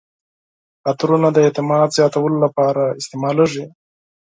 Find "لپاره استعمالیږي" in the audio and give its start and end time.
2.45-3.65